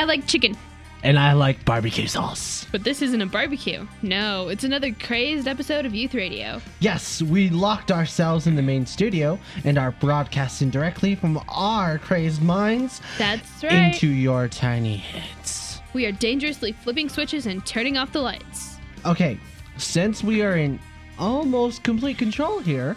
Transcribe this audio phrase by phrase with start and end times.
[0.00, 0.56] I like chicken.
[1.04, 2.66] And I like barbecue sauce.
[2.72, 3.86] But this isn't a barbecue.
[4.00, 6.62] No, it's another crazed episode of Youth Radio.
[6.78, 12.40] Yes, we locked ourselves in the main studio and are broadcasting directly from our crazed
[12.40, 13.92] minds That's right.
[13.92, 15.82] into your tiny heads.
[15.92, 18.78] we are dangerously flipping switches and turning off the lights.
[19.04, 19.38] Okay,
[19.76, 20.80] since we are in
[21.18, 22.96] almost complete control here,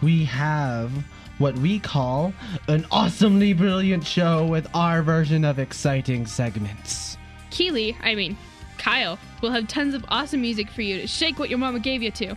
[0.00, 0.92] we have
[1.38, 2.32] what we call
[2.68, 7.16] an awesomely brilliant show with our version of exciting segments.
[7.50, 8.36] Keely, I mean,
[8.78, 12.02] Kyle, will have tons of awesome music for you to shake what your mama gave
[12.02, 12.36] you to.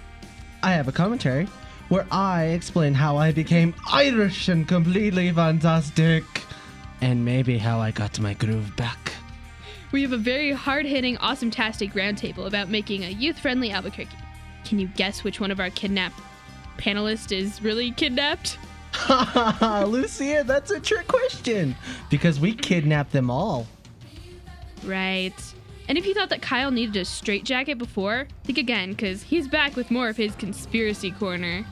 [0.64, 1.48] I have a commentary
[1.90, 6.24] where I explain how I became Irish and completely fantastic,
[7.02, 9.14] and maybe how I got my groove back.
[9.92, 14.16] We have a very hard hitting, awesome tastic roundtable about making a youth friendly Albuquerque.
[14.66, 16.20] Can you guess which one of our kidnapped
[16.78, 18.60] panelists is really kidnapped?
[19.88, 21.76] Lucia, that's a trick question
[22.10, 23.68] because we kidnapped them all.
[24.84, 25.34] Right.
[25.88, 29.76] And if you thought that Kyle needed a straitjacket before, think again, because he's back
[29.76, 31.66] with more of his conspiracy corner.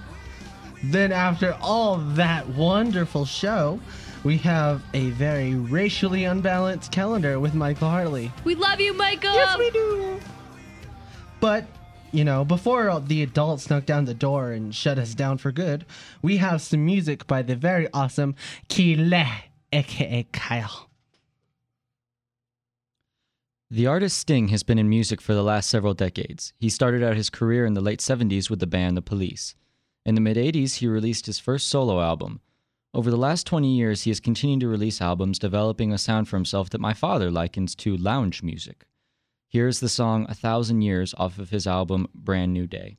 [0.84, 3.80] Then, after all that wonderful show,
[4.24, 8.32] we have a very racially unbalanced calendar with Michael Hartley.
[8.44, 9.34] We love you, Michael!
[9.34, 10.20] Yes, we do.
[11.40, 11.66] But,
[12.18, 15.86] you know, before the adults snuck down the door and shut us down for good,
[16.24, 18.34] we have some music by the very awesome
[18.70, 20.90] Kile, aka Kyle.
[23.70, 26.54] The artist Sting has been in music for the last several decades.
[26.58, 29.54] He started out his career in the late 70s with the band The Police.
[30.04, 32.40] In the mid 80s, he released his first solo album.
[32.96, 36.38] Over the last 20 years, he has continued to release albums, developing a sound for
[36.38, 38.88] himself that my father likens to lounge music.
[39.50, 42.98] Here's the song A Thousand Years off of his album Brand New Day.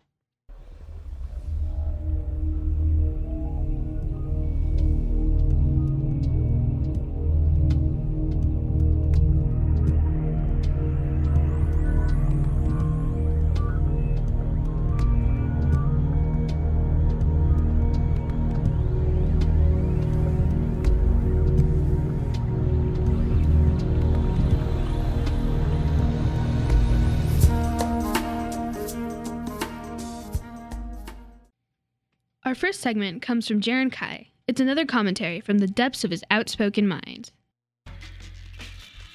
[32.58, 34.26] First segment comes from Jaron Kai.
[34.48, 37.30] It's another commentary from the depths of his outspoken mind.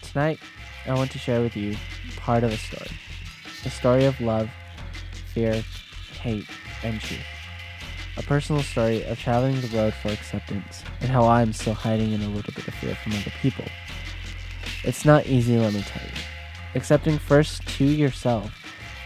[0.01, 0.39] Tonight,
[0.85, 1.75] I want to share with you
[2.15, 2.91] part of a story.
[3.65, 4.49] A story of love,
[5.33, 5.61] fear,
[6.21, 6.47] hate,
[6.83, 7.19] and truth.
[8.15, 12.21] A personal story of traveling the road for acceptance and how I'm still hiding in
[12.21, 13.65] a little bit of fear from other people.
[14.85, 16.21] It's not easy, let me tell you.
[16.75, 18.53] Accepting first to yourself,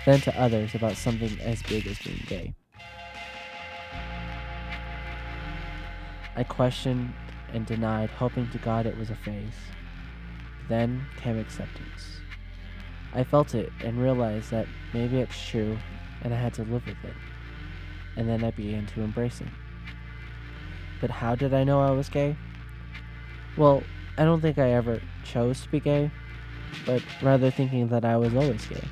[0.05, 2.53] then to others about something as big as being gay.
[6.37, 7.13] I questioned
[7.51, 9.55] and denied, hoping to God it was a phase.
[10.69, 12.19] Then came acceptance.
[13.11, 15.79] I felt it and realized that maybe it's true
[16.21, 17.15] and I had to live with it.
[18.15, 19.47] And then I began to embrace it.
[21.01, 22.35] But how did I know I was gay?
[23.57, 23.81] Well,
[24.17, 26.11] I don't think I ever chose to be gay,
[26.85, 28.87] but rather thinking that I was always gay.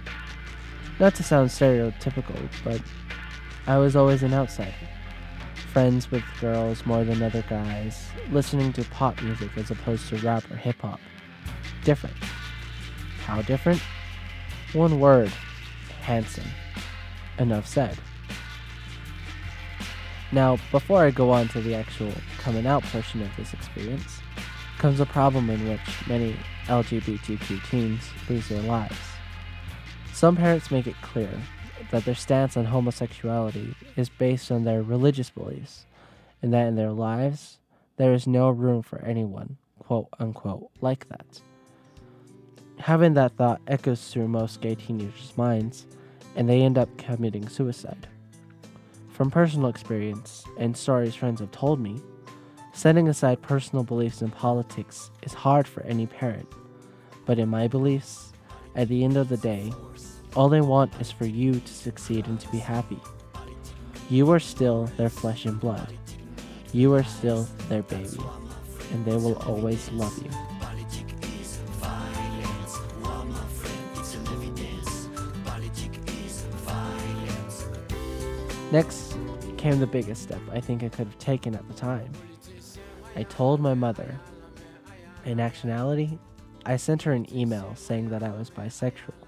[1.00, 2.82] Not to sound stereotypical, but
[3.68, 4.74] I was always an outsider.
[5.76, 10.50] Friends with girls more than other guys, listening to pop music as opposed to rap
[10.50, 11.02] or hip hop.
[11.84, 12.16] Different.
[13.26, 13.82] How different?
[14.72, 15.34] One word
[16.00, 16.48] handsome.
[17.40, 17.98] Enough said.
[20.32, 24.22] Now, before I go on to the actual coming out portion of this experience,
[24.78, 26.38] comes a problem in which many
[26.68, 28.96] LGBTQ teens lose their lives.
[30.14, 31.38] Some parents make it clear
[31.92, 35.86] that their stance on homosexuality is based on their religious beliefs,
[36.42, 37.60] and that in their lives
[37.98, 41.42] there is no room for anyone, quote unquote, like that.
[42.80, 45.86] Having that thought echoes through most gay teenagers' minds,
[46.36, 48.08] and they end up committing suicide.
[49.10, 52.02] From personal experience and stories friends have told me,
[52.74, 56.48] setting aside personal beliefs in politics is hard for any parent.
[57.26, 58.34] But in my beliefs,
[58.76, 59.72] at the end of the day,
[60.36, 63.00] all they want is for you to succeed and to be happy.
[64.10, 65.94] You are still their flesh and blood.
[66.74, 68.20] You are still their baby,
[68.92, 70.30] and they will always love you.
[78.72, 79.18] Next
[79.58, 82.12] came the biggest step I think I could have taken at the time.
[83.16, 84.20] I told my mother.
[85.24, 86.20] In actuality,
[86.66, 89.25] I sent her an email saying that I was bisexual.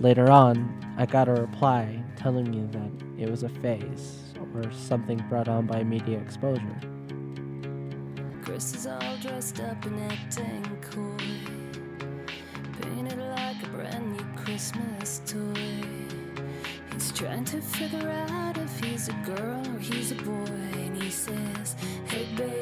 [0.00, 5.22] Later on, I got a reply telling me that it was a phase or something
[5.28, 6.80] brought on by media exposure.
[8.42, 11.18] Chris is all dressed up and acting cool,
[12.80, 15.84] painted like a brand new Christmas toy.
[16.94, 21.10] He's trying to figure out if he's a girl or he's a boy, and he
[21.10, 21.76] says,
[22.06, 22.59] Hey, baby.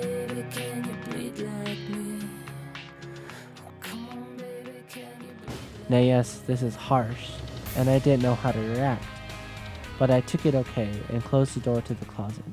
[5.91, 7.31] Now, yes, this is harsh,
[7.77, 9.05] and I didn't know how to react,
[9.99, 12.45] but I took it okay and closed the door to the closet.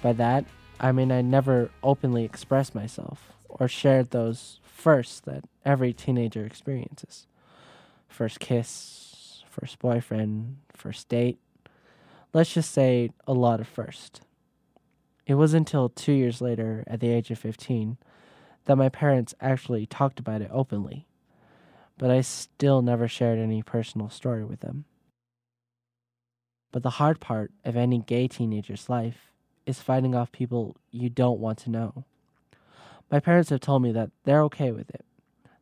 [0.00, 0.46] By that,
[0.80, 7.26] I mean I never openly expressed myself or shared those firsts that every teenager experiences
[8.08, 11.38] first kiss, first boyfriend, first date.
[12.32, 14.22] Let's just say a lot of first.
[15.26, 17.98] It was until two years later, at the age of 15,
[18.64, 21.06] that my parents actually talked about it openly
[21.98, 24.84] but I still never shared any personal story with them.
[26.72, 29.32] But the hard part of any gay teenager's life
[29.64, 32.04] is fighting off people you don't want to know.
[33.10, 35.04] My parents have told me that they're okay with it,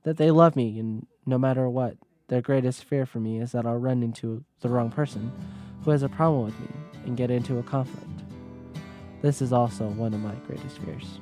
[0.02, 1.96] that they love me, and no matter what,
[2.28, 5.30] their greatest fear for me is that I'll run into the wrong person
[5.84, 6.68] who has a problem with me
[7.04, 8.22] and get into a conflict.
[9.20, 11.18] This is also one of my greatest fears.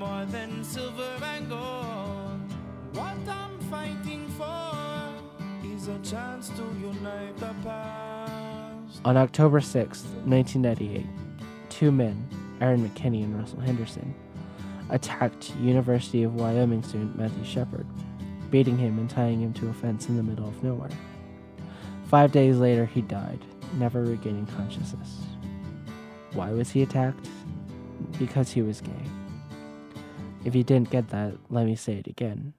[0.00, 2.40] More than silver and gold.
[2.94, 5.12] What I'm fighting for
[5.62, 9.00] is a chance to unite the past.
[9.04, 11.04] On October 6th, 1998,
[11.68, 12.26] two men,
[12.62, 14.14] Aaron McKinney and Russell Henderson,
[14.88, 17.86] attacked University of Wyoming student Matthew Shepard,
[18.50, 20.88] beating him and tying him to a fence in the middle of nowhere.
[22.06, 23.44] Five days later, he died,
[23.74, 25.18] never regaining consciousness.
[26.32, 27.28] Why was he attacked?
[28.18, 29.19] Because he was gay.
[30.42, 32.54] If you didn't get that, let me say it again.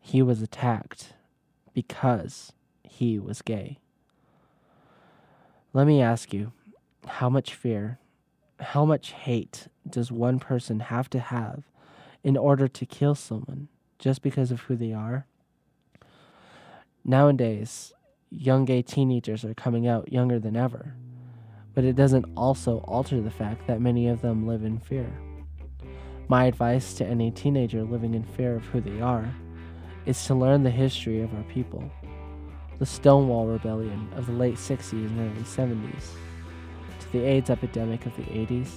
[0.00, 1.12] He was attacked
[1.72, 2.52] because
[2.82, 3.78] he was gay.
[5.72, 6.52] Let me ask you
[7.06, 7.98] how much fear,
[8.58, 11.62] how much hate does one person have to have
[12.24, 13.68] in order to kill someone
[13.98, 15.26] just because of who they are?
[17.04, 17.92] Nowadays,
[18.28, 20.94] young gay teenagers are coming out younger than ever,
[21.74, 25.12] but it doesn't also alter the fact that many of them live in fear.
[26.30, 29.34] My advice to any teenager living in fear of who they are
[30.04, 31.90] is to learn the history of our people
[32.78, 36.10] the Stonewall Rebellion of the late 60s and early 70s,
[37.00, 38.68] to the AIDS epidemic of the 80s,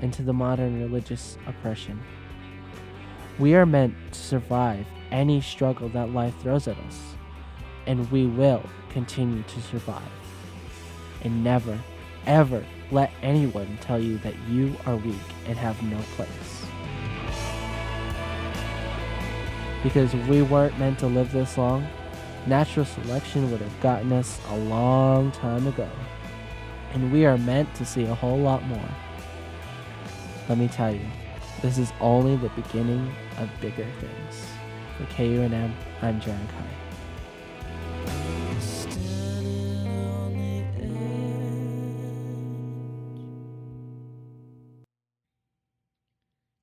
[0.00, 2.00] and to the modern religious oppression.
[3.40, 7.00] We are meant to survive any struggle that life throws at us,
[7.86, 10.02] and we will continue to survive.
[11.22, 11.76] And never,
[12.26, 15.16] ever let anyone tell you that you are weak
[15.46, 16.53] and have no place.
[19.84, 21.86] Because we weren't meant to live this long,
[22.46, 25.88] natural selection would have gotten us a long time ago.
[26.94, 28.88] And we are meant to see a whole lot more.
[30.48, 31.04] Let me tell you,
[31.60, 34.46] this is only the beginning of bigger things.
[34.96, 36.84] For KUNM, I'm Jaron Kai.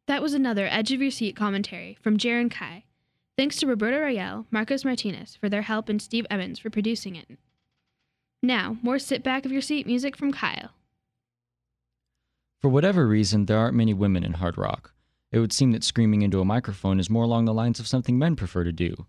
[0.08, 2.84] That was another Edge of Your Seat commentary from Jaron Kai.
[3.42, 7.40] Thanks to Roberto Royale, Marcos Martinez for their help, and Steve Evans for producing it.
[8.44, 10.70] Now, more sit back of your seat music from Kyle.
[12.60, 14.94] For whatever reason, there aren't many women in hard rock.
[15.32, 18.20] It would seem that screaming into a microphone is more along the lines of something
[18.20, 19.08] men prefer to do.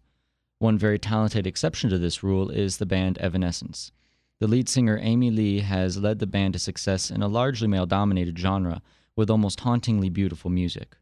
[0.60, 3.92] One very talented exception to this rule is the band Evanescence.
[4.40, 7.84] The lead singer Amy Lee has led the band to success in a largely male
[7.84, 8.80] dominated genre
[9.14, 10.96] with almost hauntingly beautiful music.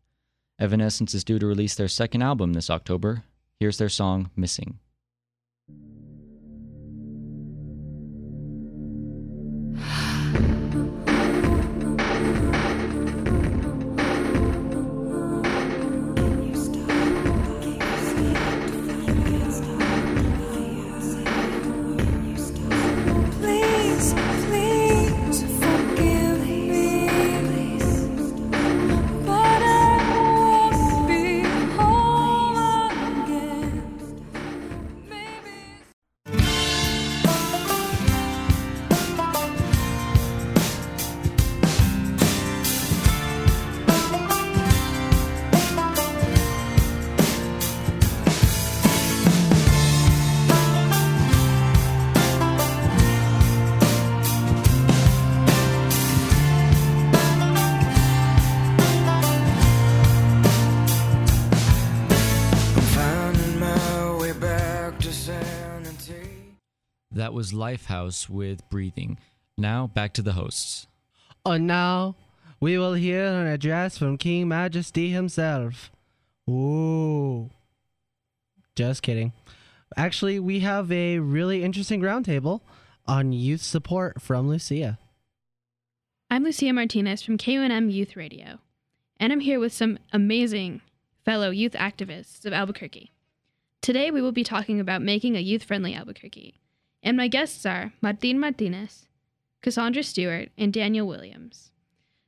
[0.61, 3.25] Evanescence is due to release their second album this October.
[3.59, 4.79] Here's their song, Missing.
[67.41, 69.17] Was Lifehouse with Breathing.
[69.57, 70.87] Now, back to the hosts.
[71.47, 72.15] And now
[72.61, 75.91] we will hear an address from King Majesty himself.
[76.47, 77.49] Ooh.
[78.77, 79.33] Just kidding.
[79.97, 82.61] Actually, we have a really interesting roundtable
[83.07, 84.99] on youth support from Lucia.
[86.31, 88.59] I'm Lucia Martinez from KUNM Youth Radio,
[89.19, 90.83] and I'm here with some amazing
[91.25, 93.13] fellow youth activists of Albuquerque.
[93.81, 96.61] Today, we will be talking about making a youth friendly Albuquerque,
[97.03, 99.07] and my guests are Martin Martinez,
[99.63, 101.71] Cassandra Stewart, and Daniel Williams.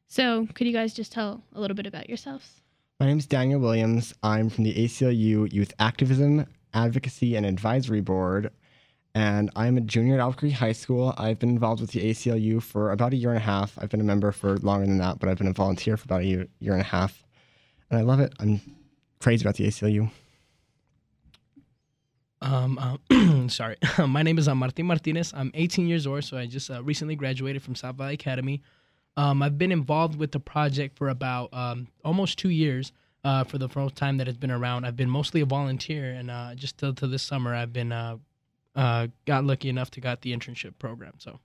[0.09, 2.61] So, could you guys just tell a little bit about yourselves?
[3.00, 4.14] My name is Daniel Williams.
[4.23, 8.50] I'm from the ACLU Youth Activism, Advocacy, and Advisory Board,
[9.14, 11.14] and I'm a junior at Albuquerque High School.
[11.19, 13.76] I've been involved with the ACLU for about a year and a half.
[13.79, 16.21] I've been a member for longer than that, but I've been a volunteer for about
[16.23, 17.25] a year, year and a half,
[17.91, 18.33] and I love it.
[18.38, 18.61] I'm
[19.21, 20.11] crazy about the ACLU.
[22.42, 23.76] Um, uh, sorry.
[24.06, 25.32] My name is uh, Martin Martinez.
[25.34, 28.62] I'm 18 years old, so I just uh, recently graduated from South Valley Academy.
[29.16, 32.92] Um, I've been involved with the project for about um, almost two years.
[33.25, 36.28] Uh, for the first time that it's been around, I've been mostly a volunteer, and
[36.28, 38.16] uh, just till, till this summer, I've been uh,
[38.75, 41.12] uh, got lucky enough to got the internship program.
[41.18, 41.38] So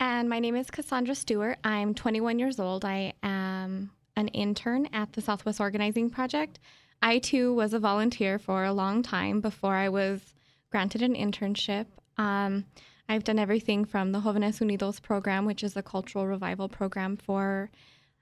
[0.00, 1.58] And my name is Cassandra Stewart.
[1.64, 2.86] I'm 21 years old.
[2.86, 6.58] I am an intern at the Southwest Organizing Project.
[7.02, 10.34] I too was a volunteer for a long time before I was
[10.70, 11.86] granted an internship.
[12.18, 12.64] Um,
[13.08, 17.70] I've done everything from the Jóvenes Unidos program, which is a cultural revival program for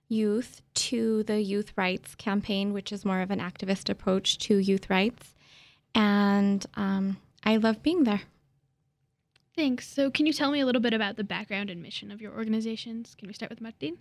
[0.09, 4.91] youth, to the Youth Rights campaign, which is more of an activist approach to youth
[4.91, 5.35] rights.
[5.95, 8.23] And um, I love being there.
[9.57, 9.87] Thanks.
[9.89, 12.33] So, can you tell me a little bit about the background and mission of your
[12.33, 13.15] organizations?
[13.15, 13.99] Can we start with Martin?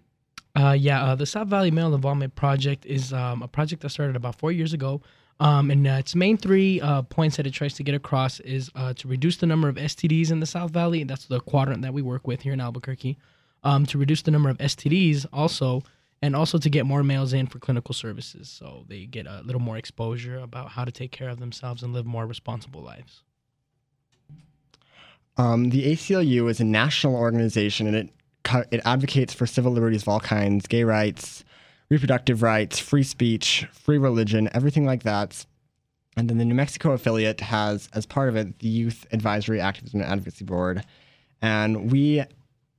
[0.56, 4.16] Uh, yeah, uh, the South Valley Male Involvement Project is um, a project that started
[4.16, 5.02] about four years ago.
[5.40, 8.70] Um, and uh, its main three uh, points that it tries to get across is
[8.76, 11.04] uh, to reduce the number of STDs in the South Valley.
[11.04, 13.18] That's the quadrant that we work with here in Albuquerque.
[13.64, 15.84] Um, to reduce the number of STDs also,
[16.22, 19.62] and also to get more males in for clinical services so they get a little
[19.62, 23.24] more exposure about how to take care of themselves and live more responsible lives.
[25.38, 28.10] Um, the ACLU is a national organization, and it
[28.72, 31.44] it advocates for civil liberties of all kinds, gay rights,
[31.90, 35.46] reproductive rights, free speech, free religion, everything like that.
[36.16, 40.02] And then the New Mexico affiliate has, as part of it, the Youth Advisory Activism
[40.02, 40.86] and Advocacy Board.
[41.42, 42.24] And we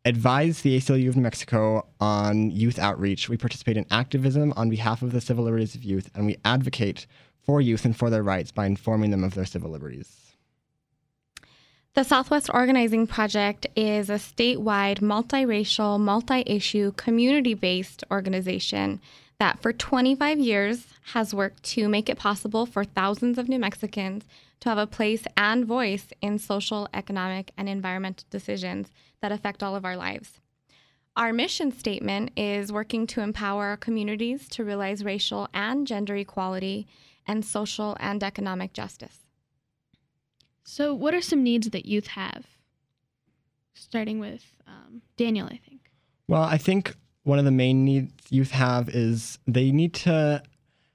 [0.04, 3.28] advise the ACLU of New Mexico on youth outreach.
[3.28, 7.06] We participate in activism on behalf of the civil liberties of youth, and we advocate
[7.42, 10.33] for youth and for their rights by informing them of their civil liberties.
[11.94, 19.00] The Southwest Organizing Project is a statewide, multiracial, multi issue, community based organization
[19.38, 24.24] that for 25 years has worked to make it possible for thousands of New Mexicans
[24.58, 29.76] to have a place and voice in social, economic, and environmental decisions that affect all
[29.76, 30.40] of our lives.
[31.14, 36.88] Our mission statement is working to empower our communities to realize racial and gender equality
[37.24, 39.23] and social and economic justice.
[40.64, 42.46] So, what are some needs that youth have?
[43.74, 45.90] Starting with um, Daniel, I think.
[46.26, 50.42] Well, I think one of the main needs youth have is they need to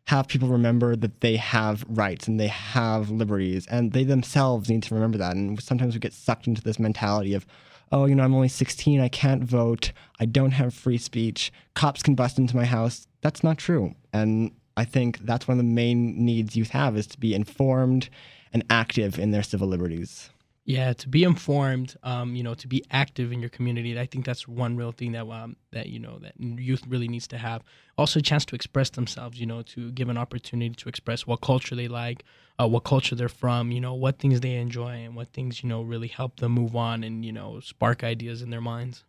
[0.07, 4.81] have people remember that they have rights and they have liberties, and they themselves need
[4.83, 5.35] to remember that.
[5.35, 7.45] And sometimes we get sucked into this mentality of,
[7.91, 12.01] oh, you know, I'm only 16, I can't vote, I don't have free speech, cops
[12.01, 13.07] can bust into my house.
[13.21, 13.93] That's not true.
[14.11, 18.09] And I think that's one of the main needs youth have is to be informed
[18.53, 20.29] and active in their civil liberties.
[20.65, 23.99] Yeah, to be informed, um, you know, to be active in your community.
[23.99, 27.27] I think that's one real thing that um, that you know that youth really needs
[27.29, 27.63] to have.
[27.97, 29.39] Also, a chance to express themselves.
[29.39, 32.23] You know, to give an opportunity to express what culture they like,
[32.59, 33.71] uh, what culture they're from.
[33.71, 36.75] You know, what things they enjoy, and what things you know really help them move
[36.75, 39.03] on and you know spark ideas in their minds.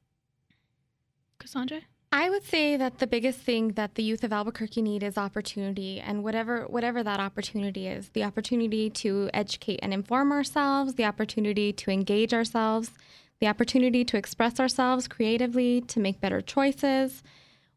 [1.39, 1.81] Cassandra?
[2.13, 6.01] I would say that the biggest thing that the youth of Albuquerque need is opportunity,
[6.01, 11.73] and whatever whatever that opportunity is, the opportunity to educate and inform ourselves, the opportunity
[11.73, 12.91] to engage ourselves,
[13.39, 17.23] the opportunity to express ourselves creatively, to make better choices.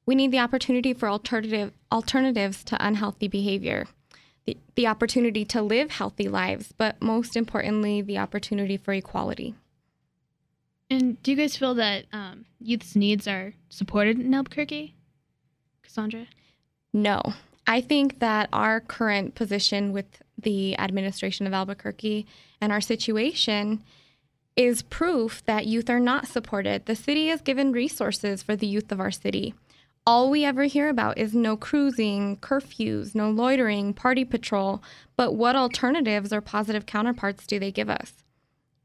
[0.08, 3.86] We need the opportunity for alternative alternatives to unhealthy behavior,
[4.46, 9.54] the, the opportunity to live healthy lives, but most importantly, the opportunity for equality.
[10.94, 14.94] And do you guys feel that um, youth's needs are supported in Albuquerque?
[15.82, 16.28] Cassandra?
[16.94, 17.34] No.
[17.66, 22.28] I think that our current position with the administration of Albuquerque
[22.62, 23.84] and our situation
[24.56, 26.86] is proof that youth are not supported.
[26.86, 29.56] The city has given resources for the youth of our city.
[30.06, 34.84] All we ever hear about is no cruising, curfews, no loitering, party patrol.
[35.18, 38.14] But what alternatives or positive counterparts do they give us?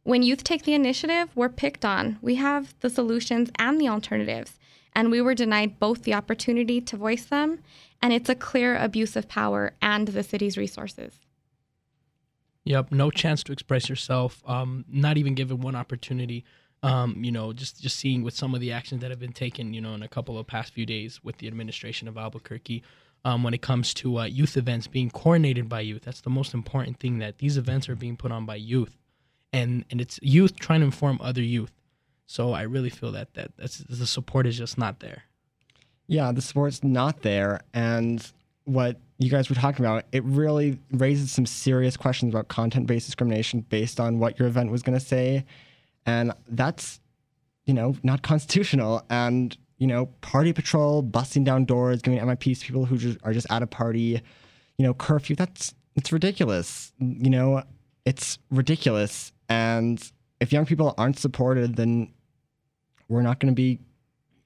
[0.09, 2.19] When youth take the initiative, we're picked on.
[2.23, 4.59] We have the solutions and the alternatives.
[4.95, 7.59] and we were denied both the opportunity to voice them,
[8.01, 11.21] and it's a clear abuse of power and the city's resources.
[12.65, 14.43] Yep, no chance to express yourself.
[14.47, 16.47] Um, not even given one opportunity.
[16.83, 19.75] Um, you know, just just seeing with some of the actions that have been taken,
[19.75, 22.83] you know, in a couple of past few days with the administration of Albuquerque,
[23.27, 26.03] um, when it comes to uh, youth events being coordinated by youth.
[26.03, 27.19] That's the most important thing.
[27.19, 28.97] That these events are being put on by youth,
[29.53, 31.73] and and it's youth trying to inform other youth.
[32.27, 35.25] So I really feel that that that's, the support is just not there.
[36.07, 38.25] Yeah, the support's not there, and
[38.65, 43.61] what you guys were talking about, it really raises some serious questions about content-based discrimination
[43.61, 45.45] based on what your event was going to say,
[46.07, 47.01] and that's,
[47.67, 49.05] you know, not constitutional.
[49.11, 53.33] And you know, party patrol, busting down doors, giving MIPs to people who just are
[53.33, 54.21] just at a party,
[54.77, 55.37] you know, curfew.
[55.37, 56.93] That's it's ridiculous.
[56.99, 57.63] You know,
[58.09, 59.33] it's ridiculous.
[59.51, 60.01] And
[60.41, 62.11] if young people aren't supported, then
[63.07, 63.81] we're not going to be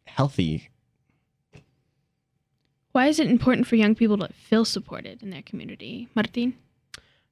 [0.05, 0.69] healthy.
[2.91, 6.55] Why is it important for young people to feel supported in their community, Martin?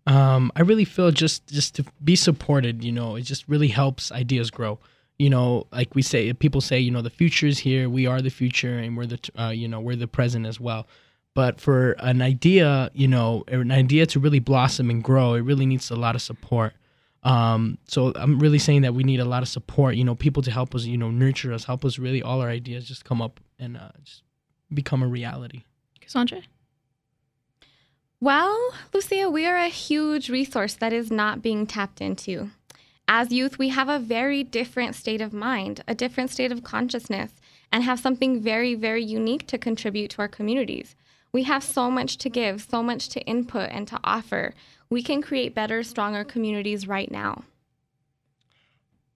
[0.06, 2.84] Um, I really feel just just to be supported.
[2.84, 4.78] You know, it just really helps ideas grow.
[5.18, 7.90] You know, like we say, people say, you know, the future is here.
[7.90, 10.86] We are the future, and we're the, uh, you know, we're the present as well.
[11.34, 15.66] But for an idea, you know, an idea to really blossom and grow, it really
[15.66, 16.74] needs a lot of support.
[17.22, 20.42] Um, so I'm really saying that we need a lot of support, you know, people
[20.42, 23.20] to help us, you know, nurture us, help us really all our ideas just come
[23.20, 24.22] up and uh, just
[24.72, 25.62] become a reality.
[26.00, 26.42] Cassandra?
[28.20, 32.50] Well, Lucia, we are a huge resource that is not being tapped into.
[33.06, 37.32] As youth, we have a very different state of mind, a different state of consciousness,
[37.72, 40.94] and have something very, very unique to contribute to our communities.
[41.32, 44.54] We have so much to give, so much to input and to offer.
[44.88, 47.44] We can create better, stronger communities right now.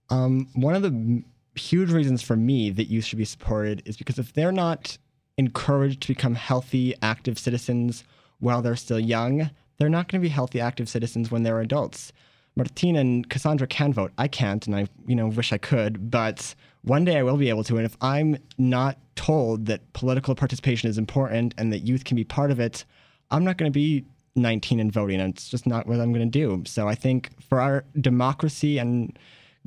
[0.09, 1.23] Um, one of the
[1.55, 4.97] huge reasons for me that youth should be supported is because if they're not
[5.37, 8.03] encouraged to become healthy, active citizens
[8.39, 12.13] while they're still young, they're not going to be healthy, active citizens when they're adults.
[12.55, 14.13] Martine and Cassandra can vote.
[14.17, 17.49] I can't, and I, you know, wish I could, but one day I will be
[17.49, 17.77] able to.
[17.77, 22.23] And if I'm not told that political participation is important and that youth can be
[22.23, 22.85] part of it,
[23.31, 25.19] I'm not going to be 19 and voting.
[25.19, 26.63] And it's just not what I'm going to do.
[26.67, 29.17] So I think for our democracy and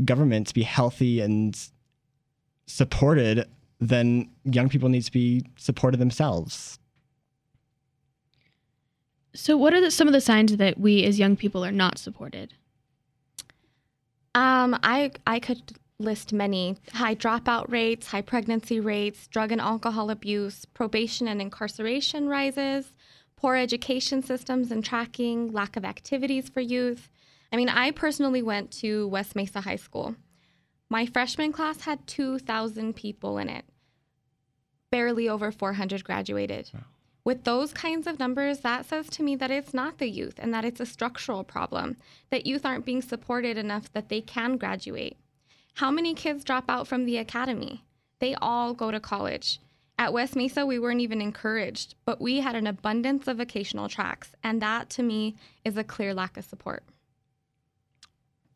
[0.04, 1.58] government to be healthy and
[2.66, 3.48] supported,
[3.80, 6.78] then young people need to be supported themselves.
[9.34, 11.98] So, what are the, some of the signs that we as young people are not
[11.98, 12.54] supported?
[14.34, 20.10] Um, I I could list many high dropout rates, high pregnancy rates, drug and alcohol
[20.10, 22.92] abuse, probation and incarceration rises,
[23.36, 27.10] poor education systems and tracking, lack of activities for youth.
[27.52, 30.14] I mean, I personally went to West Mesa High School.
[30.88, 33.64] My freshman class had 2,000 people in it.
[34.90, 36.70] Barely over 400 graduated.
[36.72, 36.80] Wow.
[37.24, 40.54] With those kinds of numbers, that says to me that it's not the youth and
[40.54, 41.96] that it's a structural problem,
[42.30, 45.18] that youth aren't being supported enough that they can graduate.
[45.78, 47.84] How many kids drop out from the academy?
[48.18, 49.60] They all go to college.
[49.96, 54.34] At West Mesa, we weren't even encouraged, but we had an abundance of vocational tracks,
[54.42, 56.82] and that to me is a clear lack of support.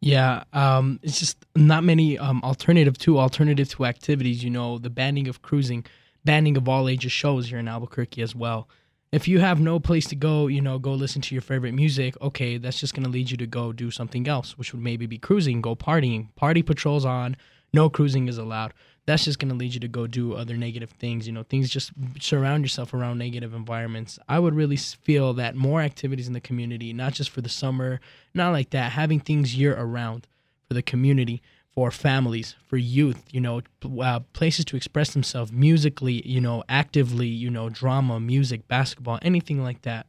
[0.00, 4.42] Yeah, um, it's just not many um, alternative to alternative to activities.
[4.42, 5.86] You know, the banning of cruising
[6.24, 8.68] banning of all ages shows here in Albuquerque as well.
[9.12, 12.18] If you have no place to go, you know, go listen to your favorite music,
[12.22, 15.04] okay, that's just going to lead you to go do something else, which would maybe
[15.04, 16.34] be cruising, go partying.
[16.34, 17.36] Party patrols on,
[17.74, 18.72] no cruising is allowed.
[19.04, 21.68] That's just going to lead you to go do other negative things, you know, things
[21.68, 24.18] just surround yourself around negative environments.
[24.30, 28.00] I would really feel that more activities in the community, not just for the summer,
[28.32, 30.26] not like that, having things year around
[30.68, 33.62] for the community for families, for youth, you know,
[34.00, 39.62] uh, places to express themselves musically, you know, actively, you know, drama, music, basketball, anything
[39.62, 40.06] like that.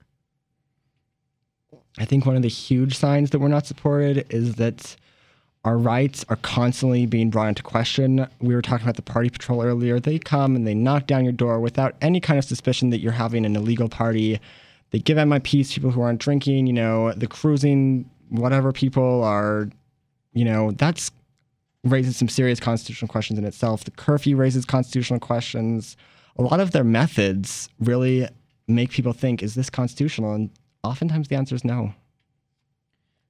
[1.98, 4.96] I think one of the huge signs that we're not supported is that
[5.64, 8.28] our rights are constantly being brought into question.
[8.42, 10.00] We were talking about the party patrol earlier.
[10.00, 13.14] They come and they knock down your door without any kind of suspicion that you're
[13.14, 14.42] having an illegal party.
[14.92, 19.70] They give MIPs people who aren't drinking, you know, the cruising, whatever people are,
[20.34, 21.12] you know, that's
[21.84, 23.84] raises some serious constitutional questions in itself.
[23.84, 25.98] The curfew raises constitutional questions.
[26.38, 28.28] A lot of their methods really
[28.68, 30.34] make people think, is this constitutional?
[30.34, 30.50] And
[30.84, 31.94] oftentimes the answer is no.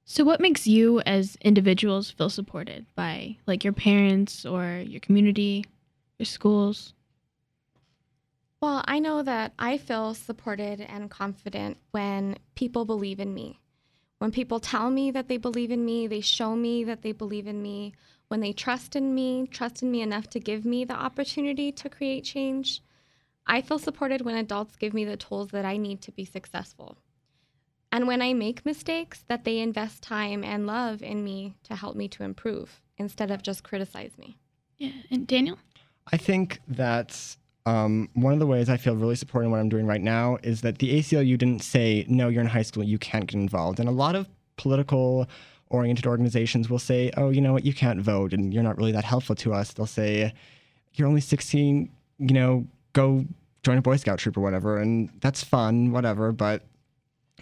[0.06, 5.64] So, what makes you as individuals feel supported by like your parents or your community,
[6.18, 6.92] your schools?
[8.60, 13.60] Well, I know that I feel supported and confident when people believe in me.
[14.18, 17.46] When people tell me that they believe in me, they show me that they believe
[17.46, 17.92] in me,
[18.34, 21.88] when they trust in me, trust in me enough to give me the opportunity to
[21.88, 22.82] create change.
[23.46, 26.98] I feel supported when adults give me the tools that I need to be successful.
[27.92, 31.94] And when I make mistakes, that they invest time and love in me to help
[31.94, 34.36] me to improve instead of just criticize me.
[34.78, 34.90] Yeah.
[35.12, 35.58] And Daniel?
[36.12, 39.68] I think that um, one of the ways I feel really supported in what I'm
[39.68, 42.98] doing right now is that the ACLU didn't say, no, you're in high school, you
[42.98, 43.78] can't get involved.
[43.78, 45.28] And a lot of political
[45.74, 48.92] oriented organizations will say, oh, you know what, you can't vote and you're not really
[48.92, 49.72] that helpful to us.
[49.72, 50.32] They'll say,
[50.94, 53.24] you're only 16, you know, go
[53.62, 54.78] join a Boy Scout troop or whatever.
[54.78, 56.32] And that's fun, whatever.
[56.32, 56.62] But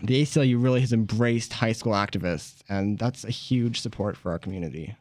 [0.02, 4.38] the ACLU really has embraced high school activists, and that's a huge support for our
[4.38, 4.96] community.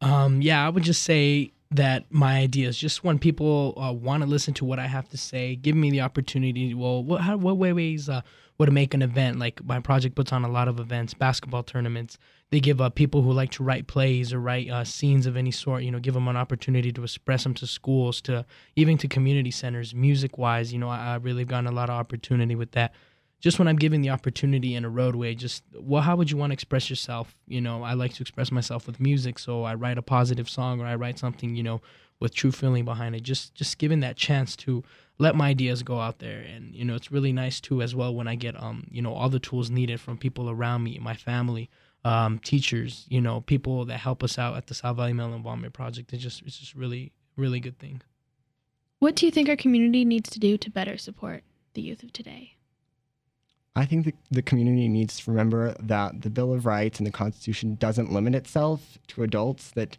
[0.00, 4.28] Um, yeah, I would just say that my ideas, just when people uh, want to
[4.28, 6.74] listen to what I have to say, give me the opportunity.
[6.74, 8.22] Well, what, how, what ways uh,
[8.58, 9.38] would make an event?
[9.38, 12.18] Like my project puts on a lot of events, basketball tournaments.
[12.50, 15.50] They give uh, people who like to write plays or write uh, scenes of any
[15.50, 19.08] sort, you know, give them an opportunity to express them to schools, to even to
[19.08, 20.72] community centers, music wise.
[20.72, 22.94] You know, I, I really gotten a lot of opportunity with that
[23.40, 26.50] just when I'm given the opportunity in a roadway, just well, how would you want
[26.50, 27.36] to express yourself?
[27.46, 30.80] You know, I like to express myself with music, so I write a positive song
[30.80, 31.80] or I write something, you know,
[32.18, 33.22] with true feeling behind it.
[33.22, 34.82] Just just given that chance to
[35.18, 38.14] let my ideas go out there, and you know, it's really nice too as well
[38.14, 41.14] when I get um, you know, all the tools needed from people around me, my
[41.14, 41.68] family,
[42.04, 46.12] um, teachers, you know, people that help us out at the South Valley Involvement Project.
[46.14, 48.00] It's just it's just really really good thing.
[48.98, 51.44] What do you think our community needs to do to better support
[51.74, 52.55] the youth of today?
[53.76, 57.12] I think the, the community needs to remember that the Bill of Rights and the
[57.12, 59.98] Constitution doesn't limit itself to adults, that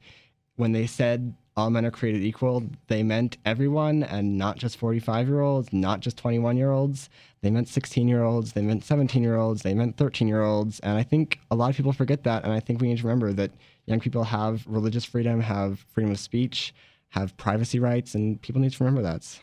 [0.55, 5.27] when they said all men are created equal, they meant everyone and not just 45
[5.27, 7.07] year olds, not just 21 year olds.
[7.41, 10.79] They meant 16 year olds, they meant 17 year olds, they meant 13 year olds.
[10.79, 12.43] And I think a lot of people forget that.
[12.43, 13.51] And I think we need to remember that
[13.85, 16.73] young people have religious freedom, have freedom of speech,
[17.09, 19.39] have privacy rights, and people need to remember that.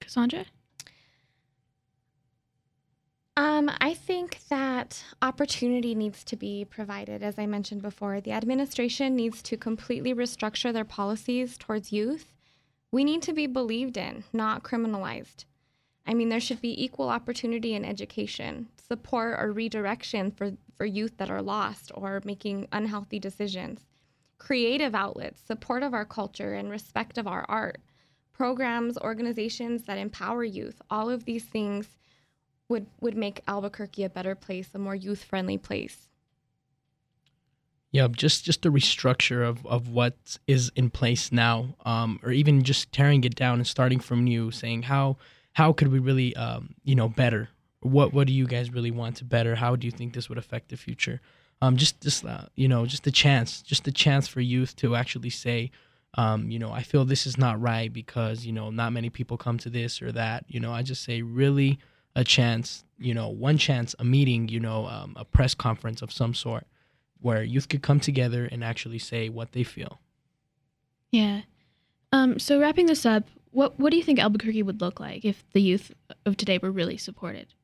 [0.00, 0.46] Cassandra?
[3.62, 8.20] Um, I think that opportunity needs to be provided, as I mentioned before.
[8.20, 12.34] The administration needs to completely restructure their policies towards youth.
[12.90, 15.44] We need to be believed in, not criminalized.
[16.04, 21.16] I mean, there should be equal opportunity in education, support or redirection for, for youth
[21.18, 23.86] that are lost or making unhealthy decisions,
[24.38, 27.78] creative outlets, support of our culture, and respect of our art,
[28.32, 30.82] programs, organizations that empower youth.
[30.90, 31.96] All of these things
[32.72, 36.08] would would make Albuquerque a better place, a more youth friendly place.
[37.92, 42.62] Yeah, just just the restructure of, of what is in place now, um, or even
[42.62, 45.18] just tearing it down and starting from new, saying how
[45.52, 47.50] how could we really um, you know better?
[47.80, 49.54] What what do you guys really want to better?
[49.54, 51.20] How do you think this would affect the future?
[51.60, 54.96] Um, just just uh, you know just the chance, just the chance for youth to
[54.96, 55.70] actually say,
[56.14, 59.36] um, you know, I feel this is not right because you know not many people
[59.36, 60.46] come to this or that.
[60.48, 61.78] You know, I just say really
[62.14, 66.12] a chance, you know, one chance, a meeting, you know, um, a press conference of
[66.12, 66.66] some sort
[67.20, 70.00] where youth could come together and actually say what they feel.
[71.10, 71.42] Yeah.
[72.12, 75.44] Um, so wrapping this up, what what do you think Albuquerque would look like if
[75.52, 75.92] the youth
[76.26, 77.54] of today were really supported?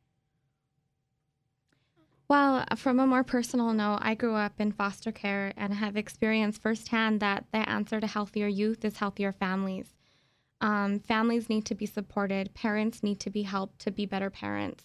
[2.29, 6.61] Well, from a more personal note, I grew up in foster care and have experienced
[6.61, 9.95] firsthand that the answer to healthier youth is healthier families.
[10.61, 12.55] Um, families need to be supported.
[12.55, 14.85] Parents need to be helped to be better parents.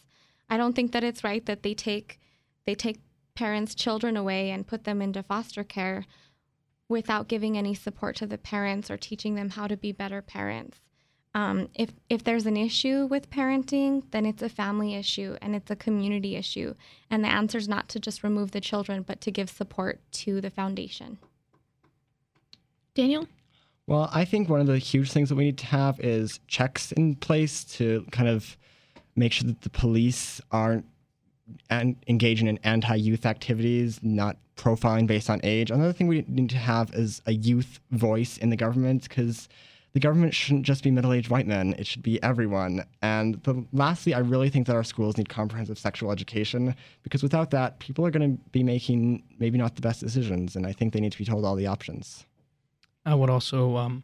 [0.49, 2.19] I don't think that it's right that they take
[2.65, 2.99] they take
[3.35, 6.05] parents' children away and put them into foster care
[6.87, 10.79] without giving any support to the parents or teaching them how to be better parents.
[11.35, 15.71] Um, if if there's an issue with parenting, then it's a family issue and it's
[15.71, 16.75] a community issue.
[17.09, 20.39] And the answer is not to just remove the children, but to give support to
[20.39, 21.17] the foundation.
[22.93, 23.27] Daniel?
[23.85, 26.93] Well, I think one of the huge things that we need to have is checks
[26.93, 28.57] in place to kind of
[29.15, 30.85] make sure that the police aren't
[31.69, 35.69] engaging in anti-youth activities, not profiling based on age.
[35.69, 39.49] Another thing we need to have is a youth voice in the government because
[39.91, 42.85] the government shouldn't just be middle-aged white men; it should be everyone.
[43.01, 47.51] And the, lastly, I really think that our schools need comprehensive sexual education because without
[47.51, 50.93] that, people are going to be making maybe not the best decisions, and I think
[50.93, 52.25] they need to be told all the options.
[53.05, 54.03] I would also um,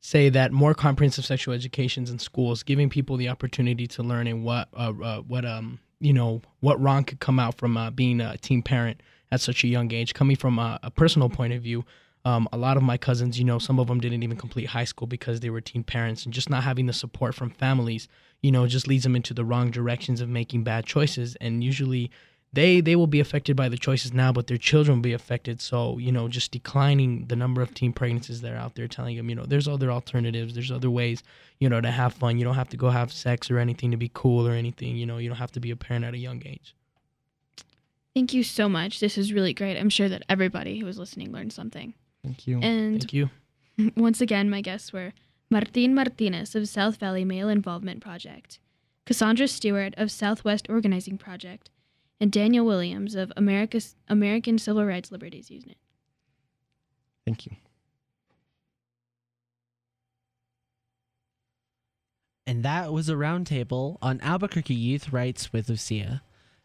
[0.00, 4.44] say that more comprehensive sexual educations in schools, giving people the opportunity to learn and
[4.44, 8.20] what uh, uh, what um you know what wrong could come out from uh, being
[8.20, 10.14] a teen parent at such a young age.
[10.14, 11.84] Coming from a, a personal point of view,
[12.24, 14.84] um, a lot of my cousins, you know, some of them didn't even complete high
[14.84, 18.08] school because they were teen parents, and just not having the support from families,
[18.42, 21.36] you know, just leads them into the wrong directions of making bad choices.
[21.40, 22.10] And usually,
[22.52, 25.60] they they will be affected by the choices now, but their children will be affected.
[25.60, 29.16] So you know, just declining the number of teen pregnancies that are out there, telling
[29.16, 31.22] them you know there's other alternatives, there's other ways
[31.58, 32.38] you know to have fun.
[32.38, 34.96] You don't have to go have sex or anything to be cool or anything.
[34.96, 36.74] You know, you don't have to be a parent at a young age.
[38.14, 38.98] Thank you so much.
[38.98, 39.78] This is really great.
[39.78, 41.94] I'm sure that everybody who was listening learned something.
[42.24, 42.58] Thank you.
[42.60, 43.30] And Thank you.
[43.96, 45.12] once again, my guests were
[45.50, 48.58] Martin Martinez of South Valley Male Involvement Project,
[49.06, 51.70] Cassandra Stewart of Southwest Organizing Project,
[52.20, 55.76] and Daniel Williams of America's American Civil Rights Liberties Unit.
[57.24, 57.52] Thank you.
[62.46, 66.22] And that was a roundtable on Albuquerque youth rights with Lucia.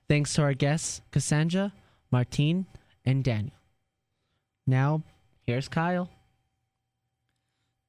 [0.07, 1.73] Thanks to our guests, Cassandra,
[2.09, 2.67] Martine,
[3.03, 3.57] and Daniel.
[4.65, 5.03] Now,
[5.45, 6.09] here's Kyle.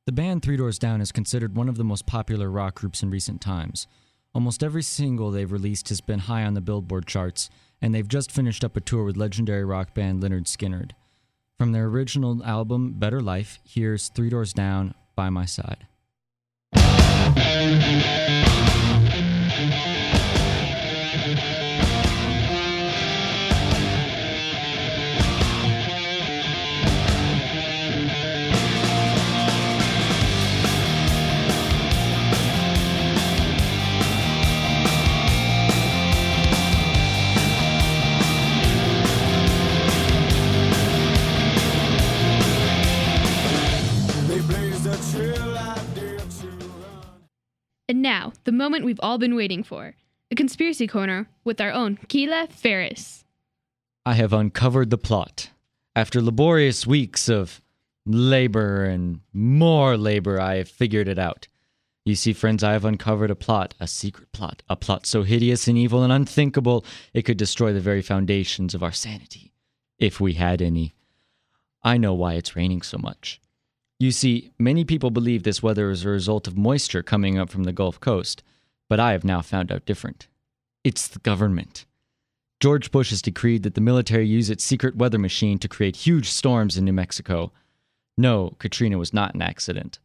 [0.06, 3.10] The band Three Doors Down is considered one of the most popular rock groups in
[3.10, 3.86] recent times.
[4.34, 8.32] Almost every single they've released has been high on the Billboard charts, and they've just
[8.32, 10.90] finished up a tour with legendary rock band Lynyrd Skynyrd.
[11.56, 15.86] From their original album, Better Life, here's Three Doors Down, By My Side.
[47.88, 49.94] And now, the moment we've all been waiting for
[50.30, 53.24] a conspiracy corner with our own Keela Ferris.
[54.06, 55.50] I have uncovered the plot.
[55.94, 57.60] After laborious weeks of
[58.06, 61.46] labor and more labor, I have figured it out.
[62.04, 65.68] You see, friends, I have uncovered a plot, a secret plot, a plot so hideous
[65.68, 69.52] and evil and unthinkable it could destroy the very foundations of our sanity,
[69.98, 70.94] if we had any.
[71.82, 73.40] I know why it's raining so much.
[74.00, 77.64] You see, many people believe this weather is a result of moisture coming up from
[77.64, 78.42] the Gulf Coast,
[78.88, 80.28] but I have now found out different.
[80.82, 81.86] It's the government.
[82.60, 86.30] George Bush has decreed that the military use its secret weather machine to create huge
[86.30, 87.52] storms in New Mexico.
[88.16, 89.98] No, Katrina was not an accident.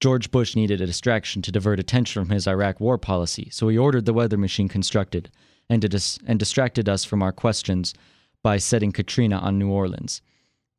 [0.00, 3.78] George Bush needed a distraction to divert attention from his Iraq war policy, so he
[3.78, 5.30] ordered the weather machine constructed
[5.68, 7.94] and, dis- and distracted us from our questions
[8.42, 10.20] by setting Katrina on New Orleans.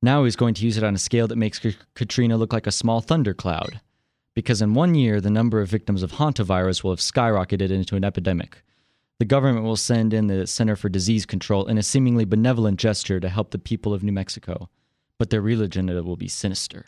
[0.05, 1.59] Now he's going to use it on a scale that makes
[1.95, 3.81] Katrina look like a small thundercloud.
[4.35, 8.03] Because in one year, the number of victims of hantavirus will have skyrocketed into an
[8.03, 8.61] epidemic.
[9.17, 13.19] The government will send in the Center for Disease Control in a seemingly benevolent gesture
[13.19, 14.69] to help the people of New Mexico,
[15.17, 16.85] but their real agenda will be sinister.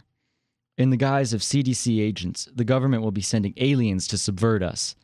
[0.78, 4.96] In the guise of CDC agents, the government will be sending aliens to subvert us.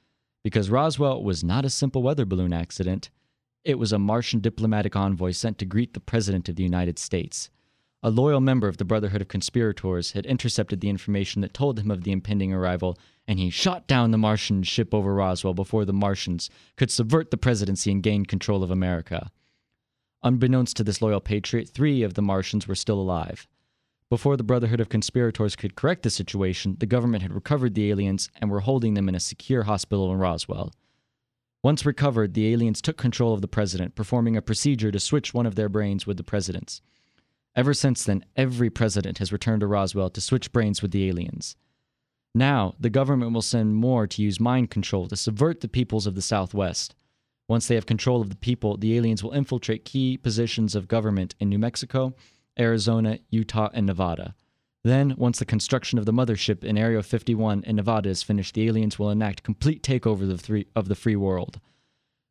[0.44, 3.10] Because Roswell was not a simple weather balloon accident,
[3.66, 7.50] it was a Martian diplomatic envoy sent to greet the President of the United States.
[8.06, 11.90] A loyal member of the Brotherhood of Conspirators had intercepted the information that told him
[11.90, 15.94] of the impending arrival, and he shot down the Martian ship over Roswell before the
[15.94, 19.32] Martians could subvert the presidency and gain control of America.
[20.22, 23.48] Unbeknownst to this loyal patriot, three of the Martians were still alive.
[24.10, 28.30] Before the Brotherhood of Conspirators could correct the situation, the government had recovered the aliens
[28.42, 30.74] and were holding them in a secure hospital in Roswell.
[31.64, 35.46] Once recovered, the aliens took control of the president, performing a procedure to switch one
[35.46, 36.82] of their brains with the president's.
[37.56, 41.56] Ever since then, every president has returned to Roswell to switch brains with the aliens.
[42.34, 46.16] Now, the government will send more to use mind control to subvert the peoples of
[46.16, 46.96] the Southwest.
[47.48, 51.36] Once they have control of the people, the aliens will infiltrate key positions of government
[51.40, 52.16] in New Mexico,
[52.58, 54.34] Arizona, Utah, and Nevada.
[54.84, 58.68] Then, once the construction of the mothership in Area 51 in Nevada is finished, the
[58.68, 60.30] aliens will enact complete takeover
[60.76, 61.60] of the, free world.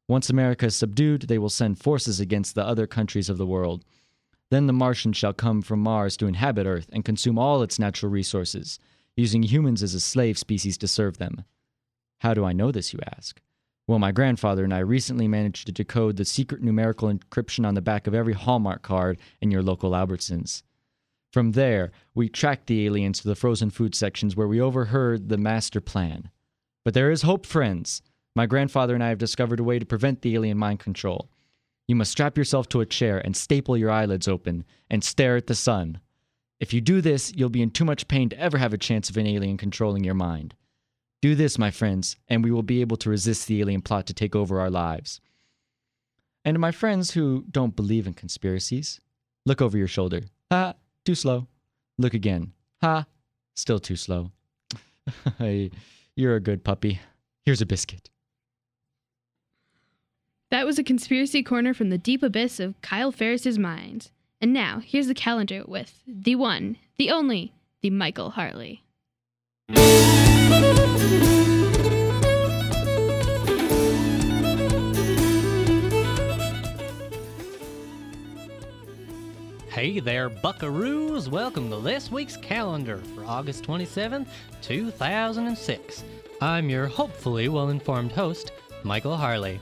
[0.08, 3.84] Once America is subdued, they will send forces against the other countries of the world.
[4.52, 8.12] Then the Martians shall come from Mars to inhabit Earth and consume all its natural
[8.12, 8.78] resources,
[9.16, 11.44] using humans as a slave species to serve them.
[12.18, 13.40] How do I know this, you ask?
[13.86, 17.80] Well, my grandfather and I recently managed to decode the secret numerical encryption on the
[17.80, 20.62] back of every Hallmark card in your local Albertsons.
[21.32, 25.38] From there, we tracked the aliens to the frozen food sections where we overheard the
[25.38, 26.28] master plan.
[26.84, 28.02] But there is hope, friends.
[28.36, 31.30] My grandfather and I have discovered a way to prevent the alien mind control.
[31.92, 35.46] You must strap yourself to a chair and staple your eyelids open and stare at
[35.46, 36.00] the sun.
[36.58, 39.10] If you do this, you'll be in too much pain to ever have a chance
[39.10, 40.54] of an alien controlling your mind.
[41.20, 44.14] Do this, my friends, and we will be able to resist the alien plot to
[44.14, 45.20] take over our lives.
[46.46, 48.98] And to my friends who don't believe in conspiracies,
[49.44, 50.22] look over your shoulder.
[50.50, 50.72] Ha,
[51.04, 51.46] too slow.
[51.98, 52.54] Look again.
[52.80, 53.04] Ha,
[53.54, 54.32] still too slow.
[56.16, 57.00] You're a good puppy.
[57.44, 58.08] Here's a biscuit.
[60.52, 64.10] That was a conspiracy corner from the deep abyss of Kyle Ferris's mind.
[64.38, 68.82] And now, here's the calendar with the one, the only, the Michael Harley.
[79.70, 81.28] Hey there, buckaroos!
[81.28, 84.26] Welcome to this week's calendar for August 27th,
[84.60, 86.04] 2006.
[86.42, 88.52] I'm your hopefully well informed host,
[88.84, 89.58] Michael Harley.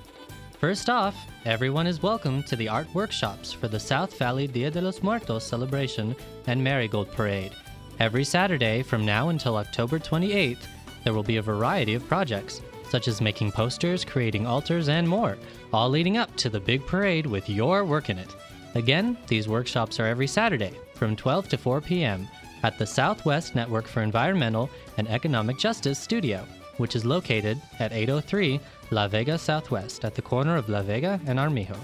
[0.60, 4.82] First off, everyone is welcome to the art workshops for the South Valley Dia de
[4.82, 6.14] los Muertos celebration
[6.48, 7.52] and Marigold Parade.
[7.98, 10.66] Every Saturday from now until October 28th,
[11.02, 15.38] there will be a variety of projects, such as making posters, creating altars, and more,
[15.72, 18.28] all leading up to the big parade with your work in it.
[18.74, 22.28] Again, these workshops are every Saturday from 12 to 4 p.m.
[22.64, 24.68] at the Southwest Network for Environmental
[24.98, 26.44] and Economic Justice Studio,
[26.76, 31.38] which is located at 803 La Vega Southwest at the corner of La Vega and
[31.38, 31.76] Armijo.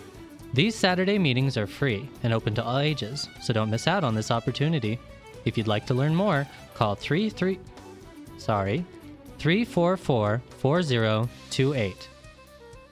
[0.54, 4.14] These Saturday meetings are free and open to all ages, so don't miss out on
[4.14, 4.98] this opportunity.
[5.44, 7.58] If you'd like to learn more, call 33
[8.38, 8.84] sorry,
[9.38, 12.08] 344 4028.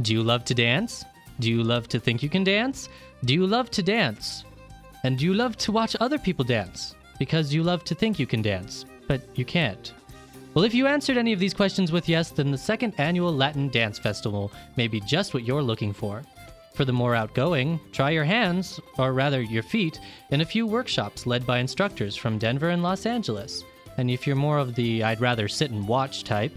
[0.03, 1.05] Do you love to dance?
[1.41, 2.89] Do you love to think you can dance?
[3.25, 4.45] Do you love to dance?
[5.05, 6.95] And do you love to watch other people dance?
[7.19, 9.93] Because you love to think you can dance, but you can't.
[10.55, 13.71] Well, if you answered any of these questions with yes, then the second annual Latin
[13.71, 16.23] Dance Festival may be just what you're looking for.
[16.75, 19.99] For the more outgoing, try your hands, or rather your feet,
[20.31, 23.65] in a few workshops led by instructors from Denver and Los Angeles.
[23.97, 26.57] And if you're more of the I'd rather sit and watch type,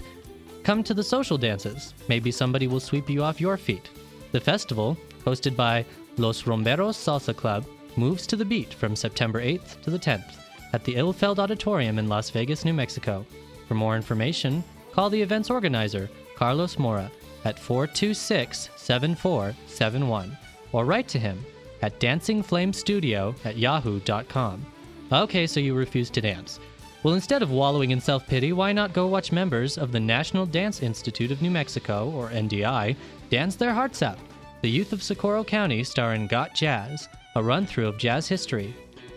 [0.63, 1.95] come to the social dances.
[2.07, 3.89] Maybe somebody will sweep you off your feet.
[4.31, 5.83] The festival, hosted by
[6.17, 10.35] Los Rumberos Salsa Club, moves to the beat from September 8th to the 10th
[10.73, 13.25] at the Ilfeld Auditorium in Las Vegas, New Mexico.
[13.67, 17.11] For more information, call the event's organizer, Carlos Mora,
[17.45, 20.37] at 426 7471
[20.71, 21.43] or write to him
[21.81, 24.65] at dancingflamestudio at yahoo.com.
[25.11, 26.59] Okay, so you refuse to dance.
[27.03, 30.45] Well, instead of wallowing in self pity, why not go watch members of the National
[30.45, 32.95] Dance Institute of New Mexico, or NDI,
[33.29, 34.17] dance their hearts out?
[34.61, 38.75] The youth of Socorro County star in Got Jazz, a run through of jazz history.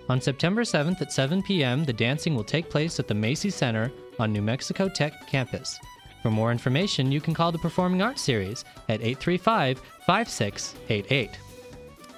[0.08, 3.90] On September 7th at 7 p.m., the dancing will take place at the Macy Center
[4.20, 5.78] on New Mexico Tech campus.
[6.22, 11.30] For more information, you can call the Performing Arts Series at 835 5688.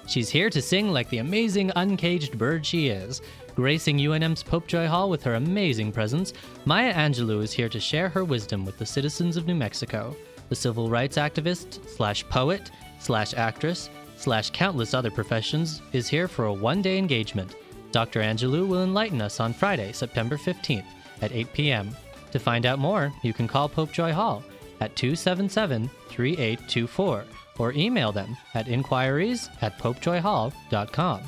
[0.05, 3.21] She's here to sing like the amazing uncaged bird she is.
[3.55, 6.33] Gracing UNM's Popejoy Hall with her amazing presence,
[6.65, 10.15] Maya Angelou is here to share her wisdom with the citizens of New Mexico.
[10.49, 16.45] The civil rights activist, slash poet, slash actress, slash countless other professions is here for
[16.45, 17.55] a one day engagement.
[17.91, 18.21] Dr.
[18.21, 20.85] Angelou will enlighten us on Friday, September 15th
[21.23, 21.95] at 8 p.m.
[22.31, 24.43] To find out more, you can call Popejoy Hall
[24.81, 27.25] at 277 3824
[27.59, 31.21] or email them at inquiries at popejoyhall.com.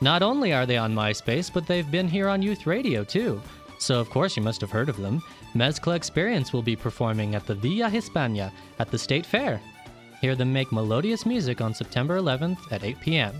[0.00, 3.40] Not only are they on MySpace, but they've been here on Youth Radio too.
[3.78, 5.22] So, of course, you must have heard of them.
[5.54, 9.60] Mezcla Experience will be performing at the Villa Hispana at the State Fair.
[10.20, 13.34] Hear them make melodious music on September 11th at 8 p.m.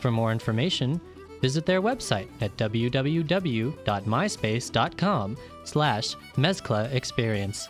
[0.00, 1.00] For more information,
[1.42, 7.68] visit their website at www.myspace.com slash Mezcla Experience.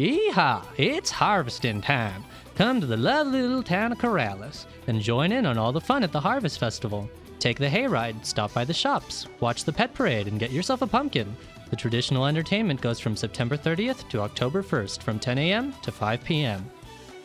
[0.00, 0.64] Yeehaw!
[0.78, 2.24] It's harvesting time.
[2.54, 6.02] Come to the lovely little town of Corrales and join in on all the fun
[6.02, 7.10] at the Harvest Festival.
[7.38, 10.86] Take the hayride, stop by the shops, watch the pet parade, and get yourself a
[10.86, 11.36] pumpkin.
[11.68, 15.74] The traditional entertainment goes from September 30th to October 1st from 10 a.m.
[15.82, 16.70] to 5 p.m.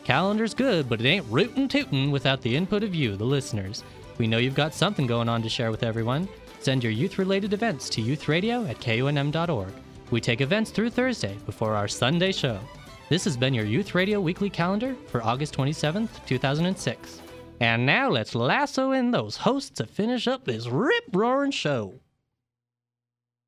[0.04, 3.84] Calendar's good, but it ain't rootin' tootin' without the input of you, the listeners.
[4.18, 6.28] We know you've got something going on to share with everyone.
[6.60, 9.72] Send your youth related events to youthradio at kunm.org.
[10.10, 12.60] We take events through Thursday before our Sunday show.
[13.08, 17.20] This has been your Youth Radio Weekly Calendar for August 27th, 2006.
[17.58, 21.98] And now let's lasso in those hosts to finish up this rip roaring show.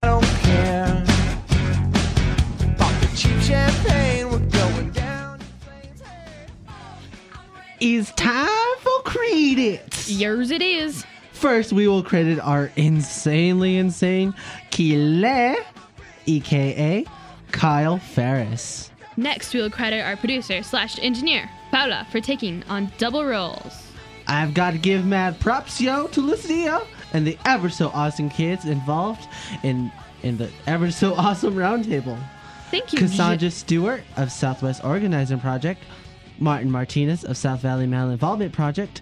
[0.02, 1.04] I don't care.
[2.76, 6.02] Pop the cheap champagne, we're going down in flames.
[7.78, 10.10] It's time for credits.
[10.10, 11.04] Yours it is.
[11.32, 14.34] First, we will credit our insanely insane
[14.72, 15.56] Kyle,
[16.28, 17.04] aka
[17.52, 18.90] Kyle Ferris.
[19.16, 23.84] Next, we will credit our producer slash engineer, Paula, for taking on double roles.
[24.28, 28.64] I've got to give mad props, yo, to Lucia and the ever so awesome kids
[28.66, 29.26] involved
[29.62, 29.90] in
[30.22, 32.18] in the ever so awesome roundtable.
[32.70, 32.98] Thank you.
[32.98, 35.82] Cassandra Stewart of Southwest Organizing Project,
[36.38, 39.00] Martin Martinez of South Valley Male Involvement Project,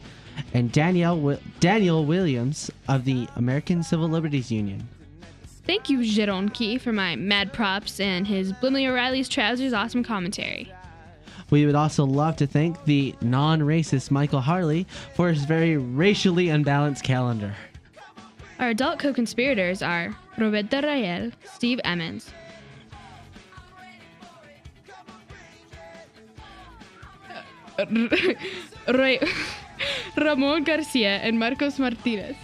[0.55, 4.89] and Danielle Wi- Daniel Williams of the American Civil Liberties Union.
[5.67, 10.73] Thank you, Jeron Key, for my mad props and his Blimey O'Reilly's Trousers awesome commentary.
[11.51, 17.03] We would also love to thank the non-racist Michael Harley for his very racially unbalanced
[17.03, 17.55] calendar.
[18.61, 22.31] Our adult co-conspirators are Roberta Rael, Steve Emmons,
[30.17, 32.37] Ramon Garcia, and Marcos Martinez.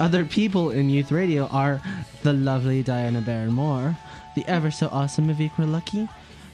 [0.00, 1.80] Other people in youth radio are
[2.22, 3.96] the lovely Diana Barron Moore,
[4.34, 6.08] the ever so awesome Avikra Lucky,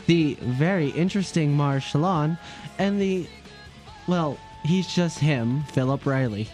[0.06, 2.38] the very interesting Mars Shalon,
[2.78, 3.26] and the,
[4.06, 6.48] well, he's just him, Philip Riley.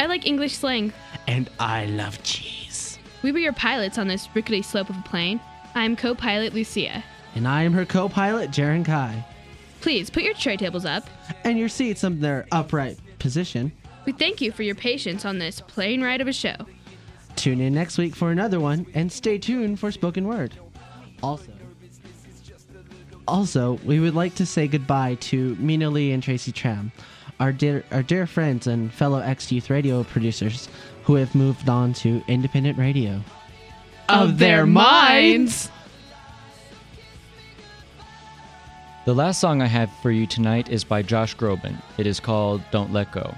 [0.00, 0.92] I like English slang.
[1.28, 2.98] And I love cheese.
[3.22, 5.40] We were your pilots on this rickety slope of a plane.
[5.74, 7.04] I'm co-pilot Lucia.
[7.34, 9.24] And I am her co-pilot, Jaren Kai.
[9.80, 11.04] Please put your tray tables up.
[11.44, 13.72] And your seats in their upright position.
[14.04, 16.56] We thank you for your patience on this plane ride of a show.
[17.36, 20.54] Tune in next week for another one, and stay tuned for spoken word.
[21.22, 21.52] Also,
[23.30, 26.90] also, we would like to say goodbye to Mina Lee and Tracy Tram,
[27.38, 30.68] our dear, our dear friends and fellow ex youth radio producers
[31.04, 33.20] who have moved on to independent radio.
[34.08, 35.70] Of their minds.
[39.04, 41.80] The last song I have for you tonight is by Josh Groban.
[41.98, 43.32] It is called Don't Let Go.